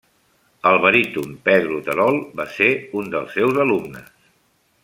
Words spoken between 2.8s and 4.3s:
un dels seus alumnes.